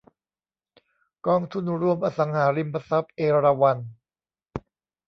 [1.27, 3.77] กองทุนรวมอสังหาริมทรัพย์เอราวัณ